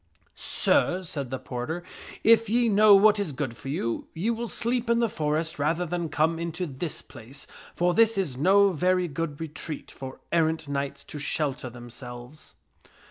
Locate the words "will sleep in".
4.31-4.97